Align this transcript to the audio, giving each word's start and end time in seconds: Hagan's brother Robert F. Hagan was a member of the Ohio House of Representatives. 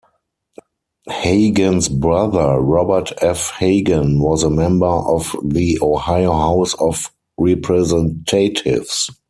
Hagan's 1.11 1.87
brother 1.87 2.57
Robert 2.59 3.11
F. 3.21 3.51
Hagan 3.59 4.19
was 4.19 4.41
a 4.41 4.49
member 4.49 4.87
of 4.87 5.35
the 5.45 5.77
Ohio 5.79 6.33
House 6.35 6.73
of 6.79 7.11
Representatives. 7.37 9.11